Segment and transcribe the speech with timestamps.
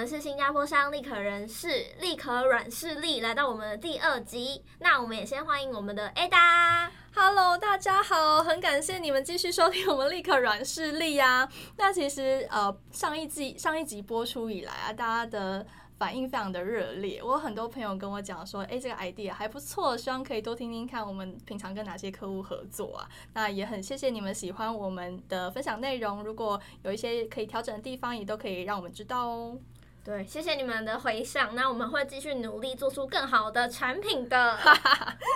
[0.00, 4.64] 我们是新加坡商立可人士立可软势力，来到我们的第二集。
[4.78, 6.88] 那我们也先欢迎我们的 Ada。
[7.14, 11.46] Hello，大家好，很感谢你们继续收听我们立可软势力呀。
[11.76, 15.66] 那其实呃，上一季上一集播出以来啊，大家的。
[15.98, 23.06] 反应非常的热烈，我有很多朋友跟我讲说，诶，这个 idea 还不错，希望可以多听听看我们平常跟哪些客户合作啊。
[23.34, 29.58] 那也很谢谢你们喜欢我们的分享内容，如果有一些可以调整的地方，也都可以让我们知道哦。
[30.02, 34.58] 对，谢谢你们的回响，那我们会继续努力做出更好的产品的。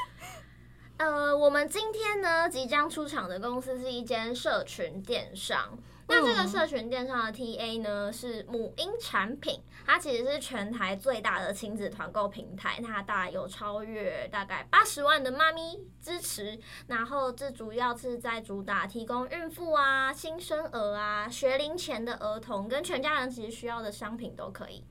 [0.96, 5.78] 呃，我们今天呢，即将出场的公司是一间社群电商。
[6.06, 24.84] 那这个社群电商的 TA 呢，是母婴产品，它其实是全台最大的亲子团购平台，它大概有超越大概八十万的妈咪支持，然后这主要是在主打提供孕妇啊、新生儿啊、学龄前的儿童跟全家人其实需要的商品都可以。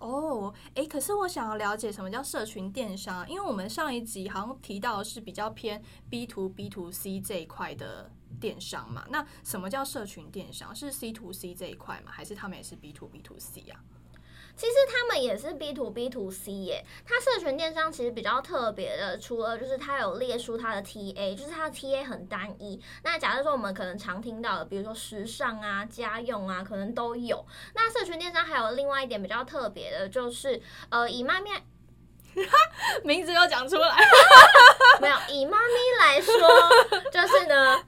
[0.00, 8.10] 哦，哎，可是我想要了解什么叫社群电商，因为我们上一集好像提到的是比较偏 B to B to C 这一块的。
[8.40, 10.74] 电商嘛，那什么叫社群电商？
[10.74, 12.12] 是 C to C 这一块吗？
[12.12, 13.80] 还是他们也是 B to B to C 啊？
[14.56, 16.84] 其实他们也是 B to B to C 耶。
[17.04, 22.80] 它社群电商其实比较特别的，除了就是它有列出它的 TA，就是它的 TA 很单一。
[23.04, 27.46] 那假如说我们可能常听到的，比如说时尚啊、家用啊，可能都有。
[27.76, 31.50] 那社群电商还有另外一点比较特别的，就是呃，以妈咪
[33.04, 33.96] 名字又讲出来，
[35.00, 36.32] 没有以妈咪来说，
[37.10, 37.80] 就是呢。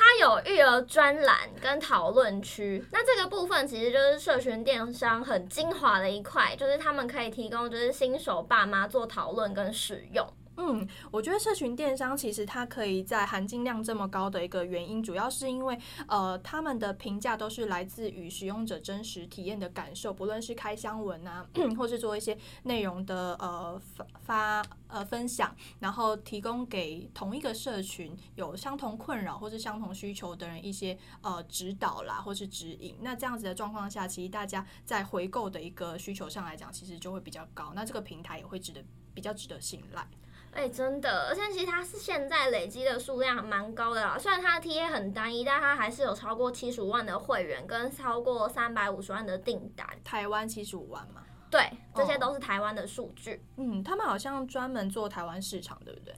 [0.00, 10.24] 它有育儿专栏跟讨论区，那这个部分其实就是社群电商很精华的一块，就是他们可以提供就是新手爸妈做讨论跟使用。
[10.60, 21.46] 嗯，我觉得社群电商其实它可以在含金量这么高的一个原因，主要是因为呃，他们的评价都是来自于使用者真实体验的感受，不论是开箱文啊，
[21.78, 32.96] 或是做一些内容的呃发发呃分享，然后提供给同一个社群有相同困扰或是相同需求的人一些呃指导啦，或是指引。
[33.00, 37.72] 那这样子的状况下，其实大家在回购的一个需求上来讲，其实就会比较高。
[37.76, 38.82] 那这个平台也会值得
[39.14, 40.04] 比较值得信赖。
[40.52, 44.18] 哎、欸，真的，而且其实它是现在累积的数量蛮高的啦。
[44.18, 49.86] 虽然它的 TA 很单一，但它还是有超过七十五万的会员，跟超过三百五十万的订单。
[50.02, 51.22] 台湾七十五万嘛？
[51.50, 53.42] 对，这些都是台湾的数据。
[53.56, 56.12] 嗯，他们好像专门做台湾市场，对不对？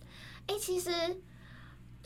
[0.46, 0.90] 哎、欸，其实，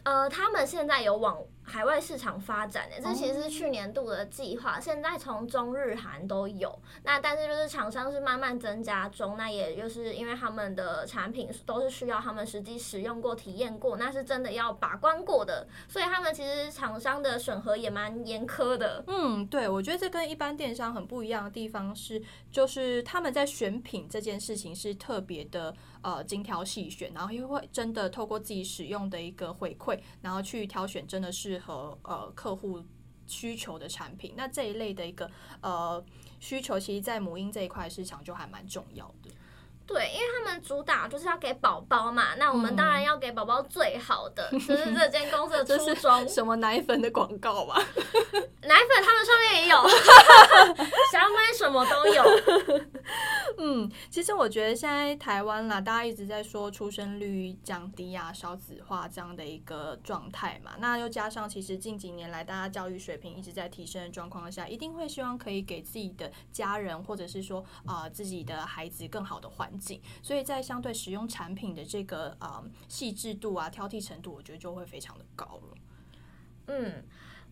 [0.03, 1.39] 呃，他们现在有往。
[1.75, 4.79] 海外市场发展的，这其实是去年度的计划。
[4.79, 9.37] 现在从中日韩都有，那但是就是厂商是慢慢增加中。
[9.37, 15.67] 那也就是因为他们的产品都是需要他们实际使用过、体验过，那是真的要把关过的。
[15.89, 19.03] 所以他们其实厂商的审核也蛮严苛的。
[19.09, 31.61] 嗯，对，我觉得这跟一般电商很不一样的地方是，就是他们在选品这件事情是特别的呃精挑细选，然后又会真的透过自己使用的一个回馈，然后去挑选真的是。
[31.65, 32.83] 适合呃客户
[33.27, 35.31] 需求的产品，那这一类的一个
[35.63, 36.03] 呃
[36.39, 39.31] 需求，其实，在母婴这一块市场就还蛮重要的。
[39.87, 46.29] 对，因为他们主打就是要给宝宝嘛，那我们当然要给宝宝最好的， 就是这间公司的初衷。
[46.29, 47.77] 什么奶粉的广告吧？
[48.63, 49.77] 奶粉他们上面也有，
[51.11, 52.23] 想买什么都有。
[53.59, 70.01] 嗯，其实我觉得现在台湾啦，大家一直在说出生率降低啊、少子化这样的一个状态嘛，那又加上其实近几年来大家教育水平一直在提升的状况下，一定会希望可以给自己的家人或者是说啊、呃、自己的孩子更好的环境。
[70.23, 75.77] 所以在相对使用产品的这个呃细致度啊、挑剔程度，我觉得就会非常的高了。
[76.67, 77.05] 嗯，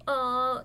[0.07, 0.65] 呃，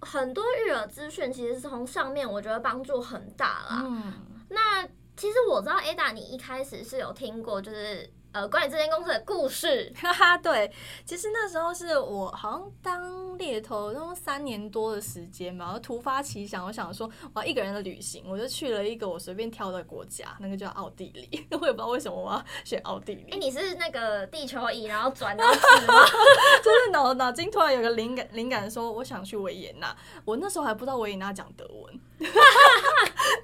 [0.00, 3.82] 很多育儿资讯其实是从上面，我觉得帮助很大啦。
[3.86, 4.12] 嗯，
[4.48, 8.10] 那其实我知道 Ada，你一开始是有听过，就是。
[8.32, 10.70] 呃，关于这间公司的故事， 哈哈，对，
[11.06, 23.22] 其实那时候是我好像当猎头，用三年多的时间吧，然后突发奇想，我想说我要一个人的旅行，我就去了一个我随便挑的国家，那个叫奥地利， 我也不知道为什么我要选奥地利。
[23.30, 25.94] 哎、欸，你是那个地球仪，然后转到是吗？
[26.62, 29.96] 就是脑脑筋突然有个灵感，灵感说我想去维也纳，
[30.26, 32.00] 我那时候还不知道维也纳讲德文。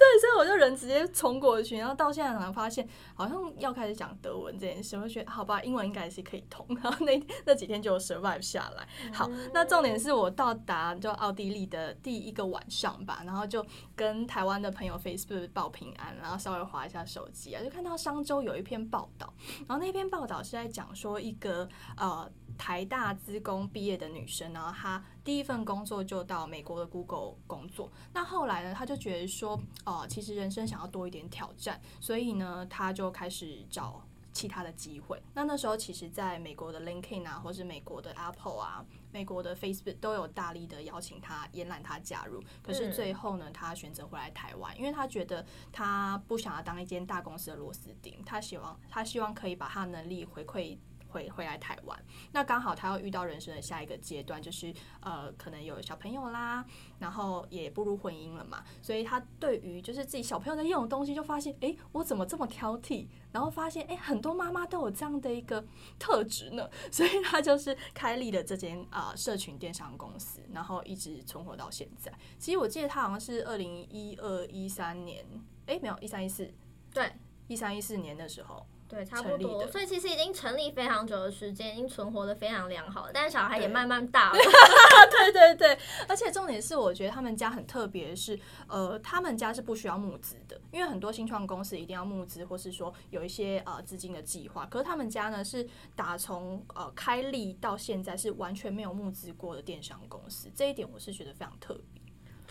[0.02, 6.66] 对，所以我就人直接冲过去，然后到现在才发现，好像要开始讲德文这件事，我就觉得好吧，英文应该是可以通。
[6.82, 8.88] 然后那那几天就 survive 下来。
[9.12, 13.64] 好，那重点是我到达就奥地利的第一个晚上吧，然后就
[13.94, 19.32] 跟台湾的朋友 Facebook 报平安，然后稍微划一下手机啊，就看到商周有一篇报道，
[19.68, 22.30] 然后那篇报道是在讲说一个呃。
[22.58, 27.90] 台大资工毕业的女生，然后她第一份工作就到美国的 Google 工作。
[28.12, 34.02] 那后来呢，他就觉得说，呃，其实人生想要多一点挑战，所以呢，他就开始找
[34.32, 35.22] 其他的机会。
[35.34, 42.42] 那那时候，其实在美国的 LinkedIn 啊，或是美国的 Apple 啊，美国的 Facebook 都有大力的邀请他，延揽他加入。
[42.62, 50.78] 可是最后呢，他选择回来台湾，因为他觉得他不想要当一间大公司的螺丝钉，他希望他希望可以把他能力回馈。
[51.12, 56.64] 回回来台湾，那刚好他要遇到人生的下一个阶段，就是呃，可能有小朋友啦，
[56.98, 63.06] 然后也步入婚姻了嘛，所以他对于就是自己小朋友在用的东西，就发现，哎，我怎么这么挑剔？
[63.30, 65.64] 然后发现，哎，很多妈妈都有这样的一个
[65.98, 72.12] 特质呢， 所以他就是开立了这间啊、呃、社群电商公司，然后一直存活到现在。
[72.38, 75.24] 其实我记得他好像是二零一二一三年，
[75.66, 76.52] 哎，没有一三一四，
[76.92, 77.12] 对，
[77.48, 78.66] 一三一四年的时候。
[78.92, 83.10] 对，差不多，所以其实已经成立非常久的时间，已经存活的非常良好了。
[83.14, 84.36] 但是小孩也慢慢大了，
[85.10, 94.66] 对对对，而且重点是，我觉得他们家很特别是，呃，他们家是不需要募资的，因为很多新创公司一定要募资，或是说有一些呃资金的计划。
[94.66, 95.66] 可是他们家呢，是
[95.96, 102.01] 打从呃开立到现在是完全没有募资过的电商公司，这一点我是觉得非常特别。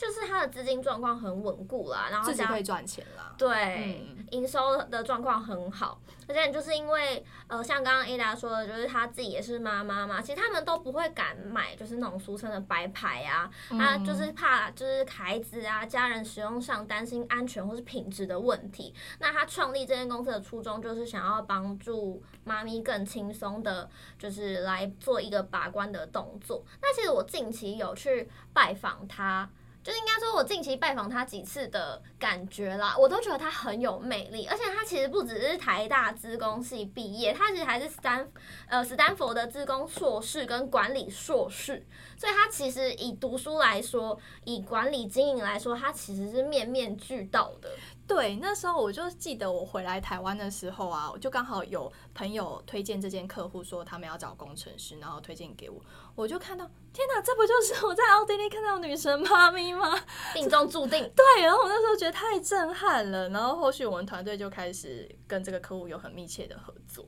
[0.02, 18.96] 就是他的资金状况很稳固啦，然后自己会赚钱啦，对，营、嗯、收的状况很好，而且就是因为呃，像刚刚 Ada 说的，就是他自己也是妈妈嘛，其实他们都不会敢买，就是那种俗称的白牌啊，他就是怕就是孩子啊、家人使用上担心安全或是品质的问题。
[19.20, 23.88] 那他创立这间公司的初衷就是想要帮助妈咪更轻松的，
[24.18, 26.66] 就是来做一个把关的动作。
[26.82, 29.48] 那其实我近期有去拜访他。
[29.84, 38.28] 就是应该说，我近期拜访他几次的感觉啦，我都觉得他很有魅力，而且他其实不只是台大资工系毕业，他其实还是斯坦
[38.68, 41.84] 呃斯坦福的资工硕士跟管理硕士，
[42.16, 47.70] 所以他其实以读书来说，以管理经营来说，他其实是面面俱到的。
[48.14, 55.82] 对，那时候我就记得我回来台湾的时候啊，我就刚好有朋友推荐这间客户，说他们要找工程师，然后推荐给我，
[56.14, 59.98] 我就看到，天哪，这不就是我在奥地利看到女神妈咪吗？
[60.36, 61.00] 命中注定。
[61.16, 67.08] 对，然后我那时候觉得太震撼了，然后后续我们团队就开始跟这个客户有很密切的合作。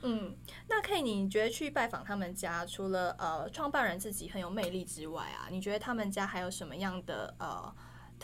[0.00, 0.34] 嗯，
[0.68, 7.70] 那 K，你觉得去拜访他们家，除了呃创办人自己很有魅力之外啊，你觉得他们家还有什么样的呃？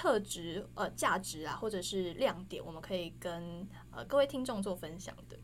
[0.00, 5.36] 特质呃价值啊，或者是亮点，我们可以跟呃各位听众做分享的。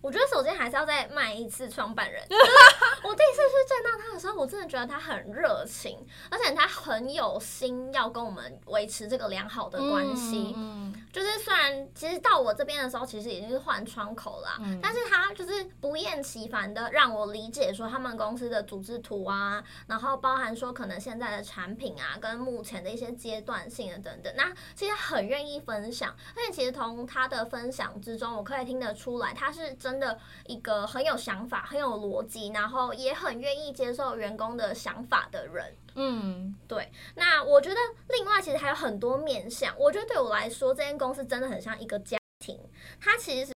[0.00, 2.22] 我觉得首先还是要再卖一次创办人。
[3.02, 5.98] 我第一次去见到他的时候，我真的觉得他很热情，
[6.30, 10.54] 而且他很有心要跟我们维持这个良好的关系。
[10.56, 24.32] 嗯，就是虽然其实到我这边的时候，其实已经是换窗口啦，嗯，但是他就是不厌其烦的让我理解说他们公司的组织图啊，然后包含说可能现在的产品啊，跟目前的一些阶段性的等等。
[24.36, 35.74] 那其实很愿意分享，而且其实从他的分享之中，我可以听得出来，他是真的一个很有想法、很有逻辑，然后也很愿意接受员工的想法的人。
[35.94, 36.90] 嗯，对。
[37.16, 37.76] 那我觉得
[38.10, 39.74] 另外其实还有很多面向。
[39.78, 42.58] 我觉得对我来说，这间公司真的很像一个家庭。
[43.00, 43.52] 它其实是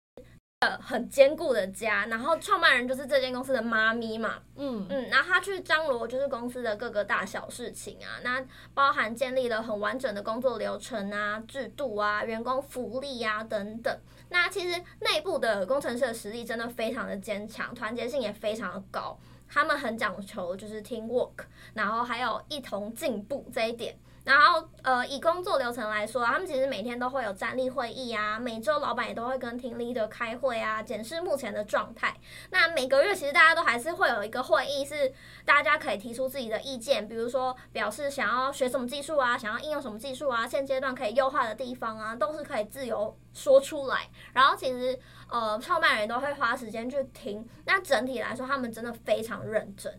[0.60, 2.06] 呃很坚固的家。
[2.06, 4.38] 然后创办人就是这间公司的妈咪嘛。
[4.56, 5.08] 嗯嗯。
[5.08, 13.98] 然后他去张罗就是公司的各个大小事情啊，那包含建立了很完整的工作流程啊、制度啊、员工福利啊等等。
[14.32, 19.18] 那其实内部的工程师的实力真的非常的坚强，团结性也非常的高。
[19.52, 23.98] 他们很讲求就是听 work，然后还有一同进步这一点。
[24.30, 32.16] 然后，呃，以工作流程来说，他们其实每天都会有站立会议啊，每周老板也都会跟听 leader 开会啊，检视目前的状态。
[32.50, 35.12] 那每个月其实大家都还是会有一个会议，是
[35.44, 44.08] 大家可以提出自己的意见，比如说表示想要学什么技术啊，想要应用什么技术啊，现阶段可以优化的地方啊，都是可以自由说出来。
[44.32, 44.96] 然后其实，
[45.28, 47.44] 呃，创办人都会花时间去听。
[47.64, 49.92] 那整体来说，他们真的非常认真。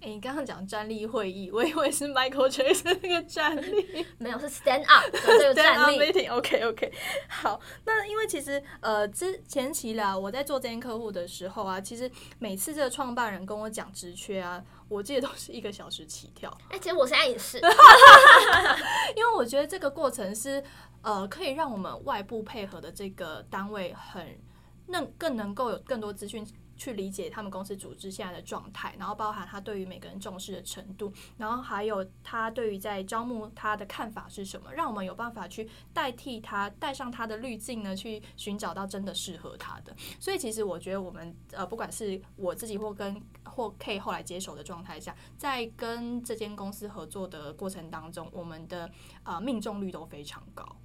[0.00, 5.98] 诶，你刚刚讲站立会议，我以为是 Michael Jackson 那个站立， 没有，是 stand up 的这个站立。
[5.98, 6.92] meeting，OK OK。
[7.28, 16.50] 好，那因为其实呃之前期啦，我在做这间客户的时候啊，其实每次这个创办人跟我讲职缺啊，我记得都是一个小时起跳。
[16.70, 17.58] 哎，其实我现在也是，
[19.16, 20.62] 因为我觉得这个过程是
[21.02, 24.38] 呃可以让我们外部配合的这个单位很。
[24.86, 39.94] 那更能够有更多资讯去理解他们公司组织现在的状态，然后包含他对于每个人重视的程度，然后还有他对于在招募他的看法是什么，让我们有办法去代替他，带上他的滤镜呢，去寻找到真的适合他的。
[40.18, 48.90] 所以其实我觉得我们呃，不管是我自己或跟或 K 后来接手的状态下，在跟这间公司合作的过程当中，我们的
[49.22, 50.76] 呃命中率都非常高。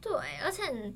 [0.00, 0.12] 对，
[0.44, 0.92] 而且。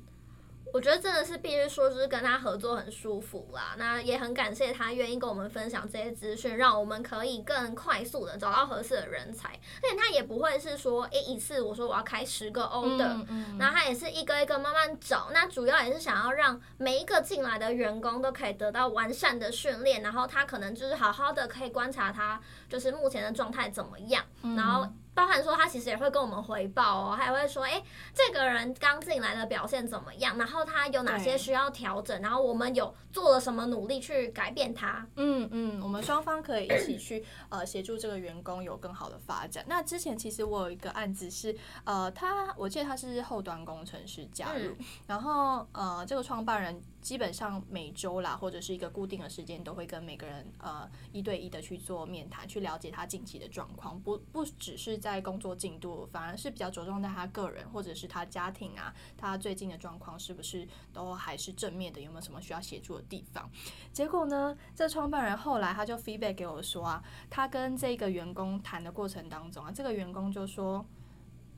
[0.73, 3.75] 我觉得真的是必须说，就是跟他合作很舒服啦。
[3.77, 9.49] 那也很感谢他愿意跟我们分享这些资讯，让我们可以更快速的找到合适的人才。
[9.49, 15.29] 而且他也不会是说，诶，一次我说我要开十个 order，嗯嗯，然后他也是一个一个慢慢找。
[15.33, 24.23] 那主要也是想要让每一个进来的员工都可以得到完善的训练，然后他可能就是好好的可以观察他就是目前的状态怎么样，
[24.55, 24.87] 然后。
[25.13, 30.37] 包含说他其实也会跟我们回报哦，还会说，诶，这个人刚进来的表现怎么样？
[30.37, 32.21] 然后他有哪些需要调整？
[32.21, 35.05] 然后我们有做了什么努力去改变他？
[35.15, 39.65] 嗯嗯，我们双方可以一起去呃协助这个员工有更好的发展。
[39.67, 46.81] 那之前其实我有一个案子是呃，他我记得他是后端工程师加入，嗯、然后呃这个创办人。
[47.01, 53.99] 基本上每周啦，或者是一个固定的时间，都会跟每个人呃一对一的去做面谈，去了解他近期的状况。
[54.01, 61.99] 不不只是在工作进度，反而是比较着重在他个人或者是他家庭啊，他最近的状况是不是都还是正面的？
[61.99, 63.49] 有没有什么需要协助的地方？
[63.91, 70.85] 结果呢，这创办人后来他就 feedback 给我说啊，他跟这个员工谈的过程当中啊，这个员工就说，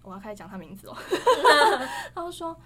[0.04, 0.96] 我要开始讲他名字哦，
[2.16, 2.58] 他就说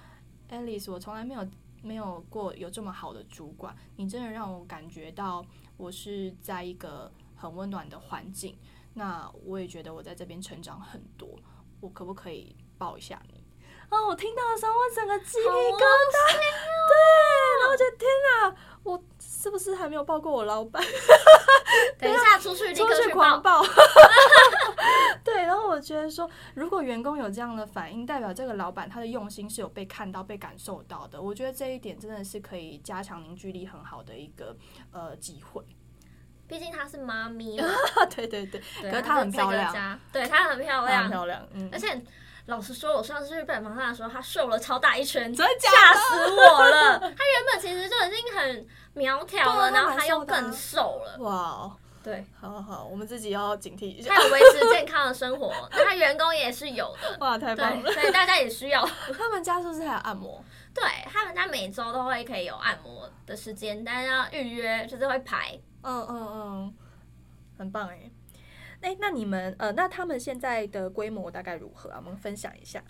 [0.50, 1.48] ，Alice，我从来没有。
[1.82, 5.46] 没有过有这么好的主管，你真的让我感觉到
[5.78, 8.58] 我是在一个很温暖的环境。
[8.94, 11.40] 那我也觉得我在这边成长很多。
[11.80, 13.44] 我可不可以抱一下你？
[13.90, 16.34] 哦，我听到的时候，我整个鸡皮疙瘩。
[16.90, 16.96] 对，
[17.60, 20.84] 然后我觉得天哪，我是不是还没有抱过我老板？
[21.98, 23.62] 等一下 出去立刻去狂抱。
[25.24, 31.22] 对，然后我觉得说，如果员工有这样的反应，代表这个老板他的用心是有被看到、被感受到的。
[31.22, 34.56] 我觉得这一点真的是可以加强凝聚力很好的一个
[34.92, 35.64] 呃机会。
[36.48, 37.58] 毕竟她是妈咪
[38.16, 41.46] 对对 对，可是她很漂亮，对她很漂亮，很漂亮。
[41.54, 42.02] 嗯，而且
[42.48, 45.60] 老实说，我上次去拜访他的时候，他瘦了超大一圈，真的？
[45.60, 47.00] 吓死我了！
[47.00, 51.18] 他原本其实就已经很苗条了，然后他又更瘦了。
[51.20, 51.72] 哇！
[52.04, 54.16] 对，好好好，我们自己要警惕一下。
[54.16, 57.18] 他有维持健康的生活， 那他员工也是有的。
[57.20, 57.92] 哇，太棒了！
[57.92, 58.88] 所以大家也需要。
[59.18, 60.42] 他们家是不是还有按摩？
[60.74, 65.60] 对，他们家每周都会可以有按摩的时间，但是要预约，就是会排。
[65.82, 66.76] 嗯嗯嗯，
[67.58, 68.10] 很棒哎。
[68.88, 71.98] 哎，那你们呃，那他们现在的规模大概如何啊？
[71.98, 72.82] 我们分享一下。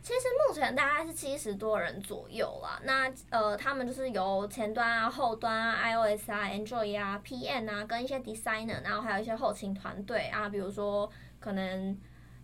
[0.00, 2.80] 其实目前大概是七十多人左右啦。
[2.84, 11.94] 那呃，他们就是由前端啊、后端啊、iOS 啊、Android 啊、PM 啊，跟一些 designer，然后还有一些后勤团队啊，比如说可能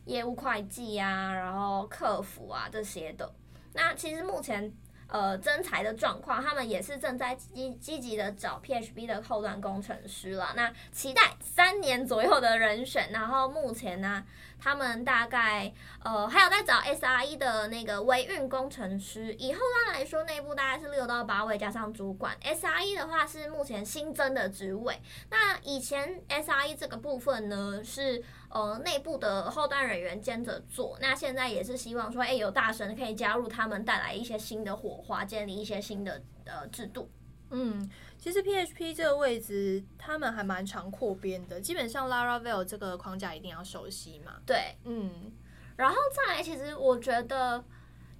[0.04, 3.32] 业务会计啊，然后客服啊这些的。
[3.72, 4.70] 那其实目前。
[5.10, 10.52] 呃，征才的状况，他们也是正在积积极的找 PHP 的后端工程师了。
[10.54, 13.10] 那期待三年左右的人选。
[13.10, 14.24] 然后目前呢，
[14.58, 15.72] 他们大概
[16.04, 19.34] 呃还有在找 SRE 的那个微运工程师。
[19.34, 22.36] 以后端来说，内部大概是六到八位，加上主管。
[22.42, 25.00] SRE 的话是目前新增的职位。
[25.28, 28.22] 那以前 SRE 这个部分呢是。
[28.50, 37.08] 呃，内部的后端人员兼着做，那现在也是希望说，哎、欸，有大神可以加入他们，带来一些新的火花，建立一些新的呃制度。
[37.50, 44.40] 嗯，其实 PHP 这个位置，他们还蛮常扩编的，基本上 Laravel 这个框架一定要熟悉嘛。
[44.44, 45.32] 对，嗯，
[45.76, 47.64] 然后再来，其实我觉得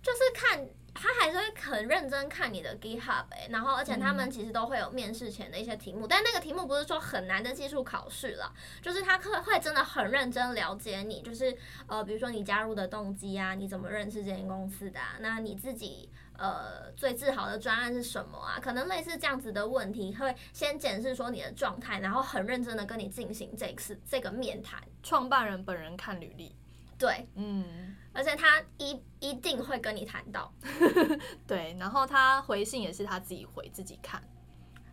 [0.02, 0.66] 就是看。
[1.00, 8.52] 他还是会很认真看你的 GitHub 哎、欸，然后而且他们其实都会有面试前的一些题目，嗯、但那个题目不是说很难的技术考试了，
[8.82, 18.58] 就是他会会真的很认真了解你，就是呃，比如说你加入的动机啊，你怎么认识这间公司的啊，那你自己呃最自豪的专案是什么啊？
[18.60, 24.78] 可能类似这样子的问题，会先检视说你的状态，然后很认真的跟你进行这次这个面谈。
[25.02, 26.54] 创办人本人看履历。
[26.98, 30.52] 对，嗯，而且他一一定会跟你谈到，
[31.46, 34.22] 对，然后他回信也是他自己回自己看，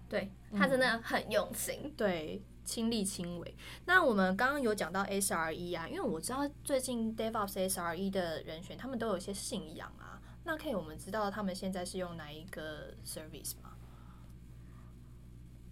[0.08, 3.56] 对，他真的很用心，嗯、对，亲力亲为。
[3.86, 13.74] 那我们刚刚有讲到 SRE 啊，因为我知道最近 DevOps SRE 的人选，他们都有一些信仰啊，那可以我们知道他们现在是用哪一个 service 吗？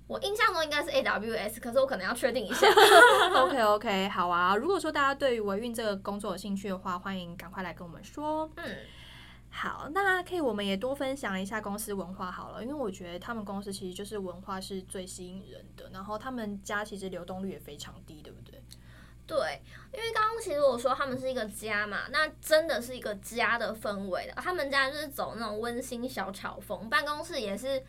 [0.07, 2.67] 我印象中应该是 AWS，可是我可能要确定一下。
[3.35, 4.55] OK OK，好啊。
[4.55, 8.49] 如果说大家对于维运这个工作有兴趣的话，欢迎赶快来跟我们说。
[8.57, 8.77] 嗯，
[9.49, 18.61] 好，那可以，我们也多分享一下公司文化好了，因为我觉得他们公司其实就是文化是最吸引人的，然后他们家其实流动率也非常低，对不对？
[19.27, 19.59] 对，
[19.91, 24.33] 因为刚刚其实我说他们是一个家嘛，那真的是一个家的氛围的。
[24.33, 27.83] 他们家就是走那种温馨小巧风，办公室也是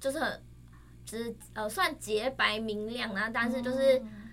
[0.00, 0.42] 就是很，
[1.10, 3.98] 就是呃算洁白明亮啊，但是就是。
[3.98, 4.24] 嗯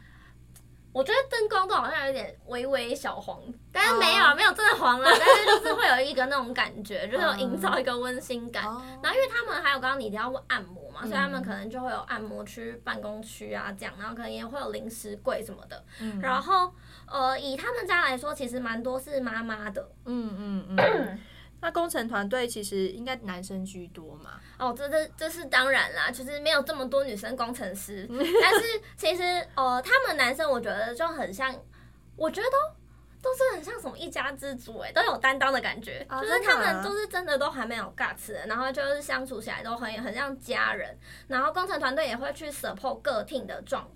[0.96, 3.38] 我觉得灯光都好像有点微微小黄，
[3.70, 8.64] 但是没有，没有真的黄了，但是就是会有一个那种感觉，就是有营造一个温馨感。
[8.64, 15.84] 然后因为他们还有刚刚你提到过按摩嘛，所以他们可能就会有按摩区、办公区啊这样，然后可能也会有零食柜什么的。
[16.22, 16.74] 然后
[17.08, 19.86] 呃，以他们家来说，其实蛮多是妈妈的。
[20.06, 21.20] 嗯嗯嗯。
[21.66, 24.40] 那工程团队其实应该男生居多嘛？
[24.60, 29.24] 哦，这这这是当然啦，其实没有这么多女生工程师，但是 其实
[29.56, 31.52] 呃，他们男生我觉得就很像，
[32.16, 32.58] 我觉得都
[33.24, 40.96] 都是很像什么一家之主哎，都有担当的感觉，啊、就是他们都是真的都还没有 guts 的，然后就是相处起来都很很像家人，
[41.28, 43.90] 然后工程团队也会去 support 各 team 的状。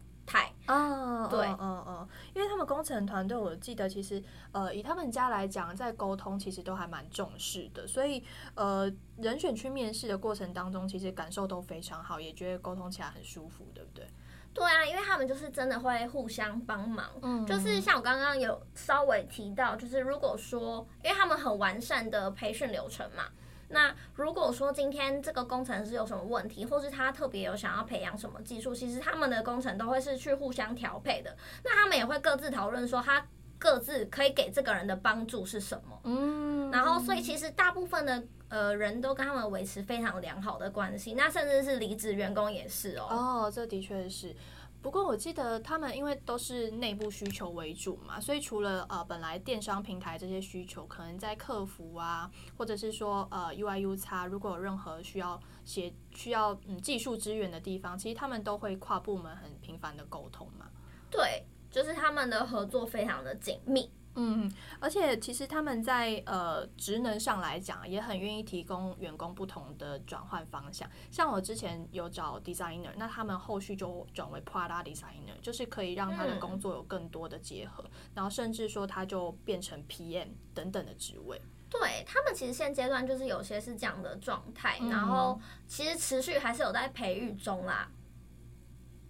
[0.67, 4.21] 哦，对，嗯嗯，因为他们工程团队，我记得其实，
[4.51, 14.07] 呃，以他们家来讲，在沟通其实都还蛮重视的，所以，呃，人选去面试的过程当中，其实感受都非常好，也觉得沟通起来很舒服，对不对？
[14.53, 23.23] 对啊，因为他们就是真的会互相帮忙，嗯，就是像我刚刚有稍微提到，就是如果说，因为他们很完善的培训流程嘛。
[23.69, 31.35] 那如果说今天这个工程师有什么问题，或是他特别有想要培养什么技术，其实他们的工程都会是去互相调配的。
[31.63, 33.25] 那他们也会各自讨论说，他
[33.57, 35.99] 各自可以给这个人的帮助是什么。
[36.03, 43.07] 嗯，然后所以其实大部分的呃人都跟他们维持非常良好的关系，那甚至是离职员工也是哦。
[43.09, 44.35] 哦，这的确是。
[44.81, 60.65] 不过我记得他们因为都是内部需求为主嘛，所以除了呃本来电商平台这些需求，可能在客服啊，或者是说呃 UI UX，如果有任何需要协需要嗯技术支援的地方，其实他们都会跨部门很频繁的沟通嘛。
[61.11, 63.91] 对，就是他们的合作非常的紧密。
[64.21, 70.89] 嗯，而且其实他们在呃职能上来讲，也很愿意提供员工不同的转换方向。
[71.09, 81.41] 像我之前有找 designer，那他们后续就转为 product designer，就是可以让他的工作有更多的结合，嗯、然后甚至说他就变成 PM 等等的职位。
[81.69, 87.89] 对，他们其实现阶段就是有些是这样的状态，嗯、然后其实持续还是有在培育中啦。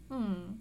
[0.10, 0.60] 嗯。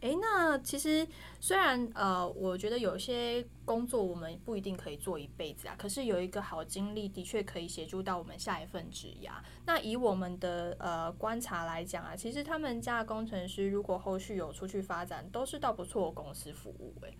[0.00, 1.04] 诶，那其实
[1.40, 9.32] 虽然呃，我觉得有些工作我们不一定可以做一辈子啊，可是有一个好经历的确可以协助到我们下一份职涯。
[9.66, 16.94] 那以我们的呃观察来讲啊，其实他们家的工程师如果后续有出去发展，都是到不错的公司服务。
[17.02, 17.18] 诶，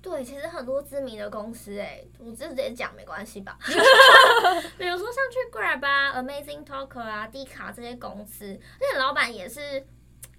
[0.00, 3.58] 对，其实很多知名的公司，诶，我就直接讲没关系吧。
[4.78, 9.84] 比如说像去 Grab 啊、Amazing Talker 啊、D 卡这些公司，那些老板也是。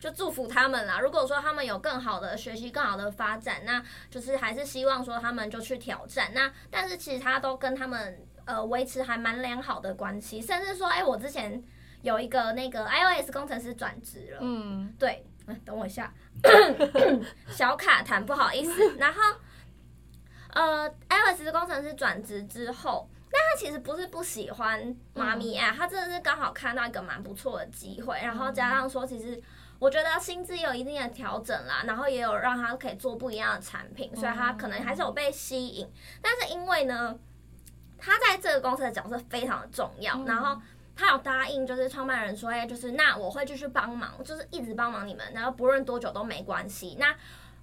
[0.05, 0.99] 就祝福他们啦。
[0.99, 6.31] 如果说他们有更好的学习、更好的发展，那就是还是希望说他们就去挑战。
[6.31, 11.59] 那但是其实他都跟他们呃维持还蛮良好的关系，甚至说，哎、欸，我之前
[12.03, 14.37] 有一个那个 iOS 工程师转职了。
[14.41, 15.25] 嗯，对，
[15.65, 16.13] 等我一下，
[17.49, 18.97] 小卡痰，不好意思。
[18.97, 19.19] 然后
[20.53, 29.41] 呃，iOS 工程师转职之后，但他其实不是不喜欢妈咪啊，他真的是刚好看到一个蛮不错的机会，然后加上说其实。
[29.85, 35.87] 我觉得薪资有一定的调整啦，然后也有让他可以做不一样的产品，所以他可能还是有被吸引。
[36.23, 37.15] 但是因为呢，
[37.99, 40.59] 他在这个公司的角色非常的重要，然后
[40.95, 46.97] 他有答应，就是创办人说，哎，就是那我会继续帮忙，就是一直帮忙你们，然后不论多久都没关系。
[46.99, 47.15] 那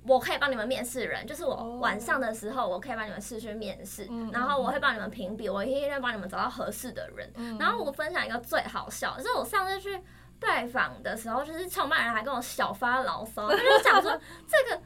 [0.07, 7.59] 我可以帮你们面试人，就是我晚上的时候，我可以帮你们试去面试，然后我会帮你们评比，我一定会帮你们找到合适的人。
[7.59, 10.01] 然后我分享一个最好笑，就是我上次去。
[10.43, 14.11] 拜访的时候，就是创办人还跟我小发牢骚，他就讲说
[14.47, 14.83] 这个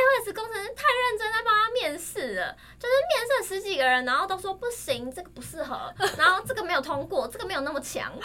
[0.00, 8.12] iOS 工程师太认真在帮他面试了，就是面试了十几个人，然后都说不行，这个不适合， 然后这个没有通过，这个没有那么强。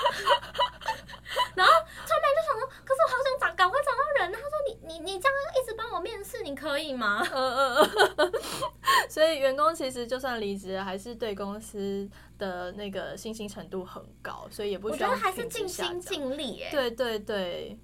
[1.56, 4.32] 然后创办就想说，可是我好想找，赶快找到人。
[4.32, 7.26] 他说你你你这样一直帮我面试，你可以吗？
[7.32, 8.32] 嗯嗯嗯。
[9.10, 12.10] 所以员工其实就算离职，还是对公司。
[12.38, 15.10] 的那个信心程度很高，所以也不需要。
[15.10, 16.70] 我觉得还是尽心尽力哎。
[16.70, 17.80] 对对对，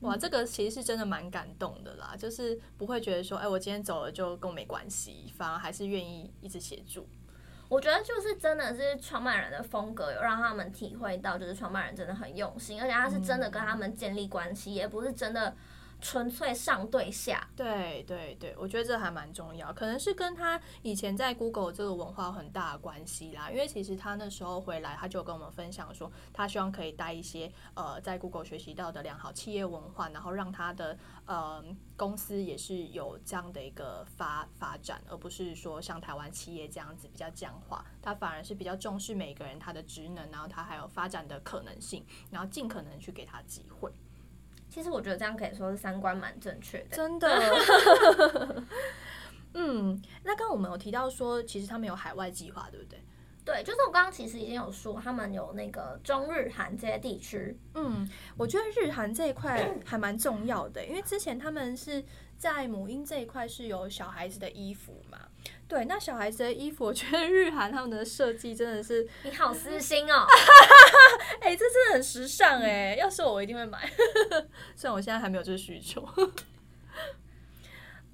[0.00, 7.06] 哇，这个其实是真的蛮感动的啦，就是不会觉得说，哎，我今天走了就跟我没关系，反而还是愿意一直协助。
[7.68, 15.54] 我觉得就是真的是创办人的风格，有让他们体会到，就是创办人真的很用心，而且他是真的跟他们建立关系，也不是真的
[16.00, 17.48] 纯粹上对下。
[17.54, 23.50] 对对对，我觉得这还蛮重要，可能是跟他以前在 Google 这个文化有很大的关系啦。
[23.50, 31.64] 因为其实他那时候回来，他就跟我们分享说，他希望可以带一些呃在 Google 学习到的良好企业文化，然后让他的呃
[31.96, 37.84] 公司也是有这样的一个发发展，而不是说像台湾企业这样子比较僵化。
[38.02, 43.92] 他反而是比较重视每个人他的职能，然后他还有发展的可能性，然后尽可能去给他机会。
[44.70, 48.64] 其实我觉得这样可以说是三观蛮正确的，真的。
[49.52, 53.00] 嗯，那刚刚我们有提到说，其实他们有海外计划，对不对？
[53.44, 57.58] 对，就是我刚刚其实已经有说，他们有那个中日韩这些地区。
[57.74, 62.04] 嗯，我觉得日韩这一块还蛮重要的，因为之前他们是
[62.36, 65.18] 在母婴这一块是有小孩子的衣服嘛。
[65.70, 70.26] 对，那小孩子的衣服，我觉得日韩他们的设计真的是，你好私心哦！
[71.40, 73.88] 哎、欸，这真的很时尚哎，要是我，我一定会买。
[74.74, 76.04] 虽然我现在还没有这个需求。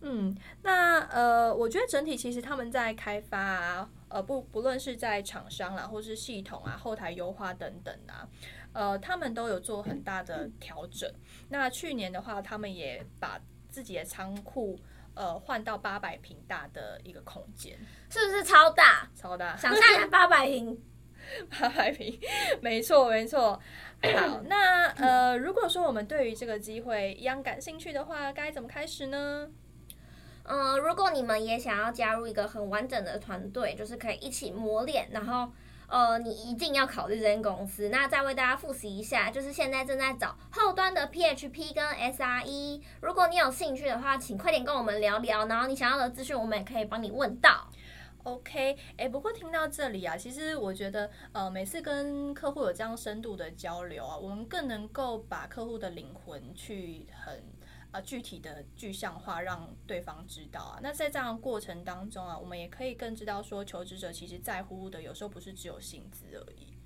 [0.03, 8.29] 嗯，那呃，我觉得整体其实他们在开发啊，呃，不不论是在厂商啦，或是系统啊、后台优化等等啊，
[8.75, 11.11] 呃，他们都有做很大的调整。
[11.49, 13.41] 那去年的话，他们也把
[13.71, 14.79] 自己的仓库。
[15.17, 17.77] 呃，换到八百平大的一个空间，
[18.09, 19.11] 是不是超大？
[19.17, 20.81] 超大，想象一下 八百平，
[21.51, 22.21] 八百平，
[22.61, 23.59] 没错没错。
[24.03, 29.49] 好，那呃，如果说我们对于这个机会一样感兴趣的话，该怎么开始呢？
[30.45, 35.51] 嗯、呃，如果你们也想要加入一个很完整的团队，就是可以一起磨练，然后。
[35.89, 37.89] 呃，你一定要考虑这间公司。
[37.89, 42.81] 那再为大家复习一下，就是现在正在找后端的 PHP 跟 SRE。
[43.01, 45.47] 如果你有兴趣的话，请快点跟我们聊聊。
[45.47, 47.69] 然后你想要的资讯，我们也可以帮你问到。
[48.25, 57.56] OK，哎、不过听到这里啊，其实我觉得，呃，每次跟客户有这样深度的交流啊，我们更能够把客户的灵魂去很。
[58.01, 60.79] 具体的具象化，让对方知道啊。
[60.83, 66.77] 那在这样的过程当中啊，我们也可以更知道说，求职者其实在乎的有时候不是只有薪资而已。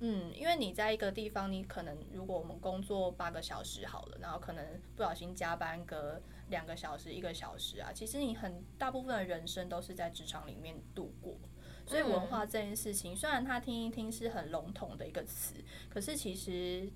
[0.00, 4.62] 嗯，因为你在一个地方，你可能如果我们工作八个小时好了，然后可能
[4.94, 11.38] 不小心加班个两个小时、一个小时啊，其实你很大部分的人生都是在职场里面度过。
[11.86, 15.54] 所以文化这件事情，虽然他听一听是很笼统的一个词，
[15.88, 16.90] 可是其实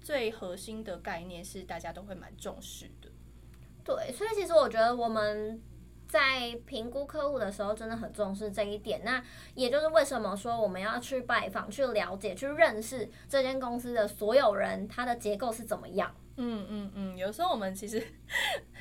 [0.00, 3.08] 最核心的概念是大家都会蛮重视的。
[3.84, 5.60] 对，所以其实我觉得我们
[6.06, 9.02] 在评估客户的时候真的很重视这一点。
[9.02, 9.20] 那
[9.54, 16.14] 也就是为什么说我们要去拜访、去了解、去认识这间公司的所有人，它的结构是怎么样？
[16.36, 18.02] 嗯嗯嗯，有时候我们其实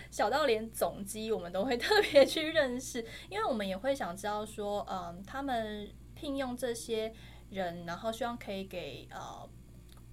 [0.10, 7.12] 小到连总机我们都会特别去认识，因为我们也会想知道说，嗯，他们聘用这些
[7.50, 9.50] 人，然后希望可以给呃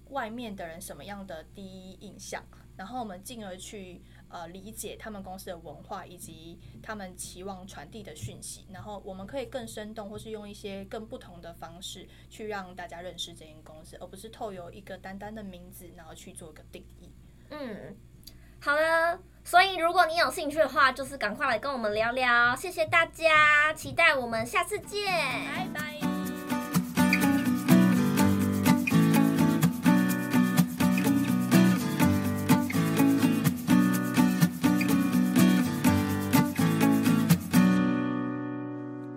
[0.09, 2.43] 外面的人什么样的第一印象，
[2.75, 4.01] 然后我们进而去。
[4.29, 17.11] 呃，理解他们公司的文化以及他们期望传递的讯息，然后我们可以更生动，或是用一些更不同的方式去让大家认识这间公司，而不是透由一个单单的名字，然后去做一个定义。
[17.49, 17.95] 嗯，
[18.61, 19.19] 好的。
[19.43, 22.55] 所以如果你有兴趣的话，就是赶快来跟我们聊聊。
[22.55, 26.08] 谢谢大家，期待我们下次见，拜拜。